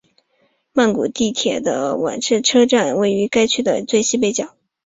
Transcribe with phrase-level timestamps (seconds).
[0.73, 4.55] 曼谷地铁的挽赐车站位于该区最西北角。